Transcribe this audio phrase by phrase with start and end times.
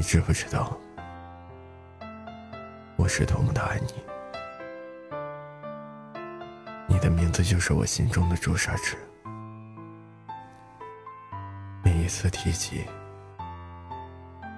[0.00, 0.74] 你知不知道，
[2.96, 3.92] 我是多么的爱你？
[6.88, 8.96] 你的名字就是我心中的朱砂痣，
[11.84, 12.86] 每一次提及，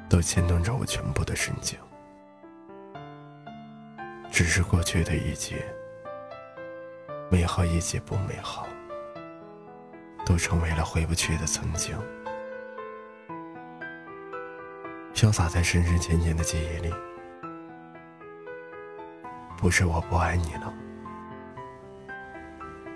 [0.08, 1.76] 都牵动着我全部的神经。
[4.30, 5.60] 只是过去的一切，
[7.28, 8.64] 美好以及不美好，
[10.24, 11.98] 都成为了回不去的曾经。
[15.22, 16.92] 潇洒在深深浅浅的记忆里，
[19.56, 20.74] 不是我不爱你了，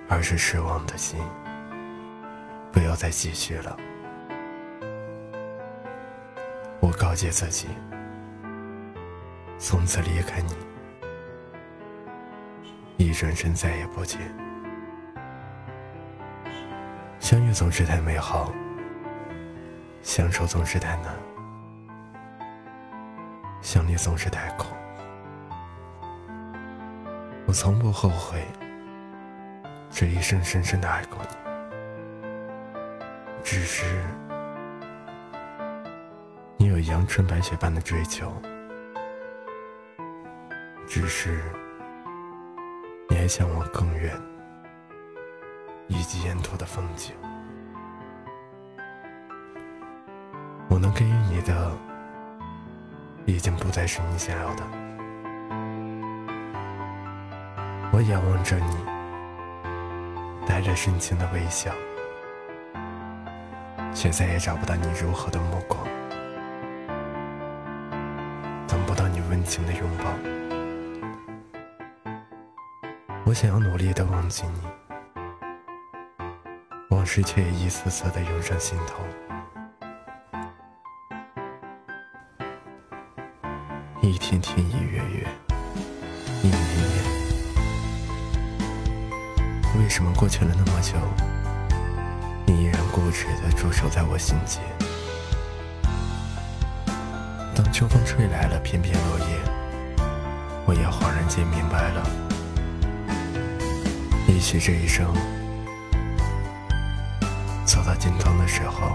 [0.09, 1.21] 而是失望的心
[2.73, 3.77] 不要再继续了。
[6.81, 7.69] 我告诫自己，
[9.57, 10.57] 从此离开你，
[12.97, 14.21] 一转身再也不见。
[17.21, 18.53] 相遇总是太美好，
[20.03, 21.15] 相守总是太难。
[23.67, 24.69] 想你总是太空，
[27.49, 28.41] 我从不后悔
[29.91, 31.37] 这一生深深的爱过你，
[33.43, 33.85] 只是
[36.57, 38.33] 你有阳春白雪般的追求，
[40.87, 41.43] 只是
[43.09, 44.15] 你还向往更远
[45.89, 47.13] 以及沿途的风景，
[50.69, 51.77] 我能给予你的。
[53.27, 54.63] 已经不再是你想要的。
[57.93, 58.77] 我仰望着你，
[60.47, 61.73] 带着深情的微笑，
[63.93, 65.85] 却再也找不到你柔和的目光，
[68.69, 70.05] 等不到你温情的拥抱。
[73.25, 74.61] 我想要努力的忘记你，
[76.91, 79.03] 往事却一次次的涌上心头。
[84.09, 85.27] 一天天，一月月，
[86.41, 87.05] 一年年，
[89.81, 90.93] 为什么过去了那么久，
[92.47, 94.63] 你依然固执的驻守在我心间？
[97.53, 99.25] 当秋风吹来了片片落叶，
[100.67, 102.09] 我也恍然间明白了，
[104.29, 105.13] 也许这一生
[107.65, 108.93] 走到尽头的时候。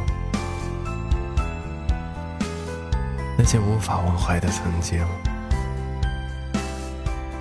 [3.44, 5.04] 那些无法忘怀的曾经，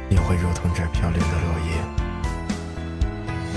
[0.09, 1.75] 也会如同这飘零的落叶，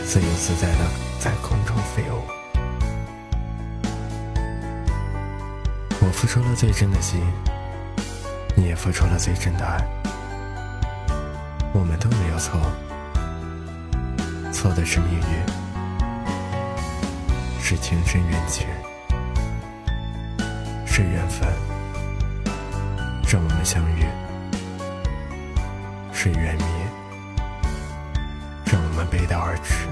[0.03, 0.79] 自由自在的
[1.21, 2.21] 在空中飞舞。
[6.01, 7.21] 我付出了最真的心，
[8.57, 9.81] 你也付出了最真的爱，
[11.71, 12.59] 我们都没有错，
[14.51, 15.23] 错的是命运，
[17.61, 18.67] 是情深缘浅，
[20.85, 21.47] 是缘分。
[23.33, 24.05] 让我们相遇，
[26.13, 26.67] 是缘灭；
[28.63, 29.87] 让我们背道而驰。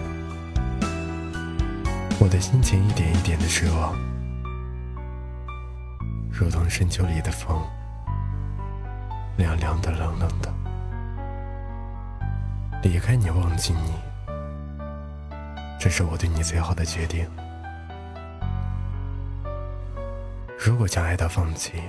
[2.20, 3.96] 我的心情一点一点的失望，
[6.32, 7.60] 如同深秋里的风，
[9.38, 10.54] 凉凉的、冷冷的。
[12.84, 13.96] 离开你，忘记你，
[15.80, 17.28] 这是我对你最好的决定。
[20.64, 21.82] 如果将爱到放弃，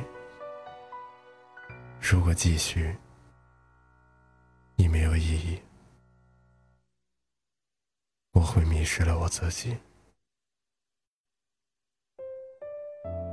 [2.05, 2.95] 如果继续，
[4.77, 5.63] 已没有意义，
[8.33, 9.79] 我会迷失了我自己，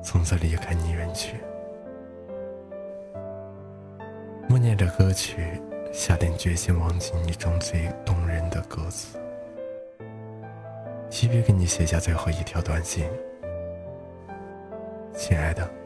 [0.03, 1.35] 从此离开你远去。
[4.47, 5.59] 默念着歌曲，
[5.91, 9.19] 下定决心忘记你中最动人的歌词，
[11.09, 13.09] 即便给你写下最后一条短信，
[15.13, 15.78] 亲爱的。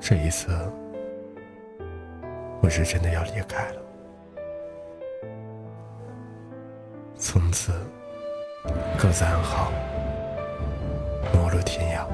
[0.00, 0.48] 这一次，
[2.62, 3.82] 我是真的要离开了。
[7.16, 7.70] 从此，
[8.98, 9.70] 各自安好，
[11.34, 12.04] 陌路天涯。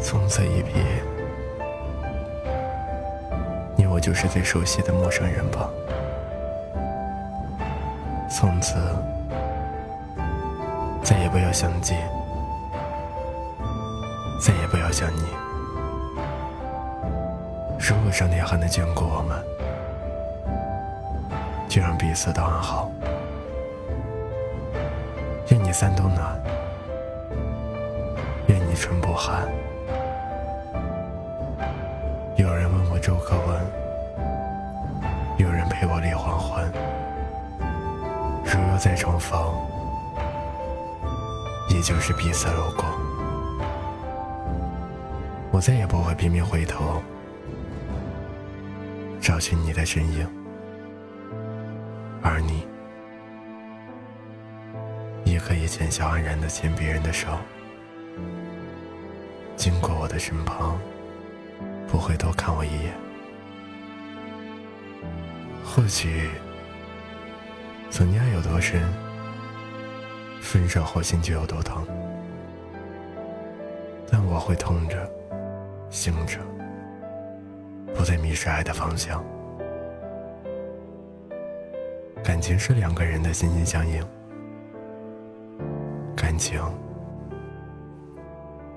[0.00, 0.72] 从此一别，
[3.76, 5.68] 你我就是最熟悉的陌生人吧。
[8.30, 8.76] 从此。
[11.04, 11.98] 再也不要相见，
[14.40, 15.22] 再也不要想你。
[17.78, 19.44] 如果上天还能眷顾我们，
[21.68, 22.90] 就让彼此都安好。
[25.50, 26.40] 愿你三冬暖，
[28.46, 29.46] 愿你春不寒。
[32.36, 33.60] 有人问我粥可温，
[35.36, 36.72] 有人陪我立黄昏。
[38.42, 39.38] 如若再重逢。
[41.74, 42.84] 也就是彼此路过。
[45.50, 47.02] 我再也不会拼命回头
[49.20, 50.24] 找寻你的身影，
[52.22, 52.64] 而你
[55.24, 57.26] 也可以浅笑安然的牵别人的手，
[59.56, 60.78] 经过我的身旁，
[61.88, 62.94] 不会多看我一眼。
[65.64, 66.30] 或许，
[67.90, 68.80] 曾经爱有多深，
[70.44, 71.84] 分手后心就有多疼，
[74.08, 75.10] 但我会痛着。
[75.90, 76.38] 醒着，
[77.94, 79.24] 不再迷失爱的方向。
[82.22, 84.02] 感情是两个人的心心相印，
[86.16, 86.60] 感情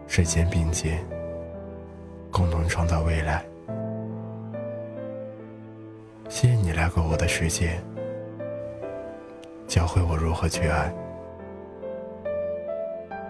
[0.08, 1.04] 是肩并肩，
[2.32, 3.44] 共同创造未来。
[6.30, 7.80] 谢谢你来过我的世界，
[9.68, 10.94] 教会我如何去爱。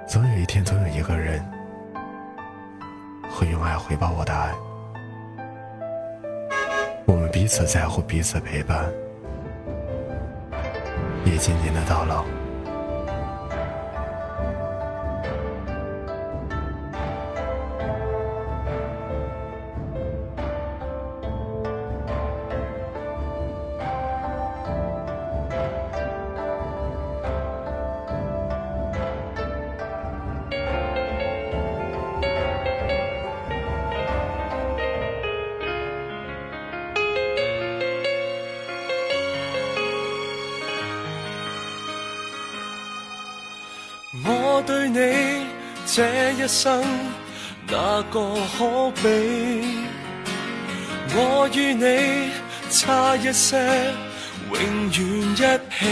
[0.08, 1.44] 总有一天，总有一个人。
[3.30, 4.52] 会用爱回报我的爱，
[7.06, 8.90] 我们彼此在乎，彼此陪伴，
[11.24, 12.24] 也渐渐的到老。
[44.58, 44.98] 我对你
[45.86, 46.84] 这一生，
[47.68, 48.20] 哪个
[48.58, 49.06] 可比？
[51.14, 52.32] 我与你
[52.72, 53.56] 差一些，
[54.52, 55.00] 永远
[55.38, 55.38] 一
[55.78, 55.86] 起。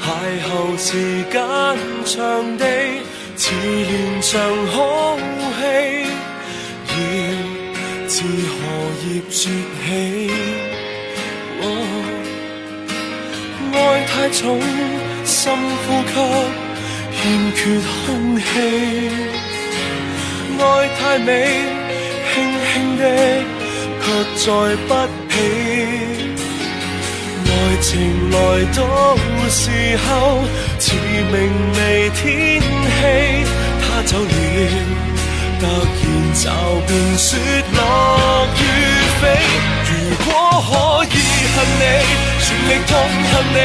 [0.00, 0.06] 邂
[0.40, 0.88] 逅时
[1.30, 1.36] 间
[2.06, 2.64] 长地，
[3.36, 4.32] 似连场
[4.68, 5.18] 好
[5.60, 5.62] 戏，
[6.88, 6.96] 要
[8.08, 8.56] 自何
[9.04, 9.36] 叶说
[9.84, 10.32] 起？
[13.74, 13.76] 爱
[14.06, 14.58] 太重。
[15.44, 16.14] 深呼吸，
[17.12, 17.20] 欠
[17.54, 17.60] 缺
[18.06, 18.06] 空
[18.40, 18.42] 气。
[20.58, 20.62] 爱
[20.96, 21.28] 太美，
[22.32, 22.32] 轻
[22.64, 23.02] 轻的，
[24.00, 24.04] 却
[24.40, 24.46] 载
[24.88, 24.90] 不
[25.28, 25.34] 起。
[27.44, 27.52] 爱
[27.82, 27.90] 情
[28.30, 28.34] 来
[28.72, 28.78] 到
[29.50, 29.60] 时
[29.98, 30.08] 候，
[30.78, 30.82] 似
[31.30, 31.34] 明
[31.76, 31.76] 媚
[32.14, 32.24] 天
[32.62, 33.44] 气，
[33.82, 34.26] 他走了，
[35.60, 36.02] 突然
[36.32, 36.48] 骤
[36.86, 37.36] 变雪
[37.76, 37.78] 落
[38.56, 38.62] 雨
[39.20, 39.22] 飞。
[39.90, 39.92] 如
[40.24, 40.26] 果
[40.70, 40.72] 可
[41.04, 41.14] 以
[41.52, 41.84] 恨你，
[42.40, 42.90] 全力痛
[43.30, 43.58] 恨你。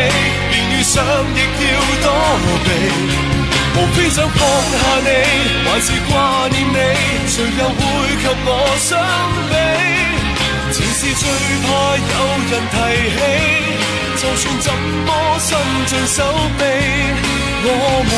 [0.89, 2.09] 想亦要躲
[2.65, 2.67] 避，
[3.75, 4.75] 无非想放下
[5.05, 5.09] 你，
[5.69, 6.11] 还是挂
[6.49, 6.77] 念你，
[7.27, 7.79] 谁又会
[8.17, 8.49] 及我
[8.79, 8.89] 相
[9.51, 9.53] 比？
[10.73, 11.23] 前事最
[11.61, 12.13] 怕有
[12.49, 12.75] 人提
[13.13, 13.21] 起，
[14.17, 14.67] 就算怎
[15.05, 15.47] 么伸
[15.85, 16.17] 尽手
[16.57, 16.61] 臂，
[17.65, 17.67] 我
[18.09, 18.11] 们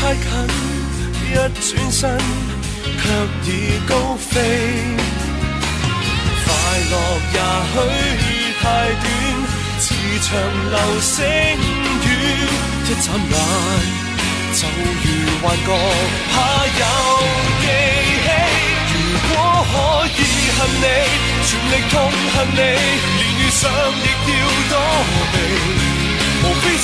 [0.00, 0.22] 太近，
[1.26, 2.00] 一转身
[3.02, 3.02] 却
[3.50, 3.50] 已
[3.88, 4.30] 高飞。
[6.44, 6.46] 快
[6.88, 6.94] 乐
[7.34, 7.36] 也
[7.74, 8.24] 许
[8.62, 8.62] 太
[9.02, 9.04] 短，
[9.80, 9.84] 似
[10.22, 10.28] 长
[10.70, 11.16] 流星
[12.04, 12.06] 雨，
[12.84, 13.34] 一眨眼
[14.54, 14.60] 就
[15.02, 15.06] 如
[15.42, 15.68] 幻觉，
[16.32, 16.34] 怕
[16.78, 16.82] 有
[17.60, 17.66] 记
[18.22, 18.26] 起。
[18.94, 18.94] 如
[19.28, 19.34] 果
[19.66, 19.72] 可
[20.06, 20.10] 以
[20.56, 20.86] 恨你。
[21.48, 21.94] 全力痛
[22.34, 24.40] 恨你，连遇上亦要
[24.70, 24.72] 躲
[25.32, 25.36] 避。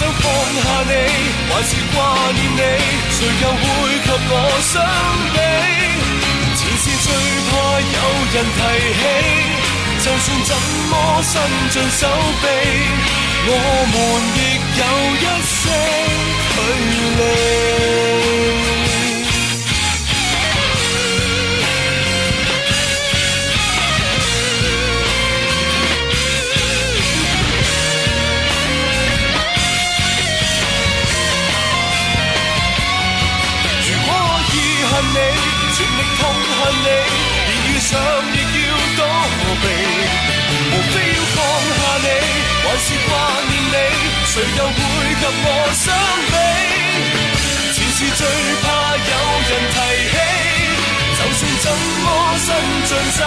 [0.05, 0.23] 想放
[0.55, 0.93] 下你，
[1.49, 1.97] 还是挂
[2.33, 2.61] 念你，
[3.11, 3.65] 谁又会
[4.05, 4.73] 及我相
[5.33, 5.37] 比？
[6.57, 7.09] 前事最
[7.49, 7.99] 怕有
[8.35, 8.59] 人提
[9.01, 9.03] 起，
[10.05, 10.51] 就算怎
[10.91, 10.93] 么
[11.23, 11.33] 伸
[11.71, 12.03] 尽手
[12.43, 12.45] 臂，
[13.47, 13.51] 我
[13.93, 13.95] 们
[14.37, 14.39] 亦
[14.79, 14.83] 有
[15.17, 15.59] 一些
[16.53, 16.57] 距
[17.17, 18.24] 离。
[36.19, 36.89] 痛恨你
[37.47, 37.91] 连遇上
[38.33, 39.01] 亦要躲
[39.63, 39.67] 避
[40.73, 41.37] 无非要放
[41.79, 42.09] 下你
[42.63, 43.13] 还是挂
[43.49, 43.77] 念你
[44.25, 44.79] 谁又会
[45.21, 45.85] 及我伤
[46.33, 46.35] 悲？
[47.73, 48.23] 前事最
[48.63, 49.13] 怕有
[49.49, 49.77] 人提
[50.11, 50.15] 起
[51.17, 51.67] 就算怎
[52.05, 52.07] 么
[52.39, 52.47] 伸
[52.85, 53.19] 尽手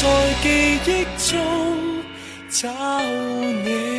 [0.00, 0.06] 在
[0.42, 1.36] 记忆中
[2.48, 2.70] 找
[3.64, 3.89] 你。